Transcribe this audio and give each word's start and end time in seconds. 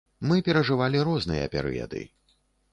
Мы 0.29 0.37
перажывалі 0.47 1.05
розныя 1.09 1.53
перыяды. 1.59 2.05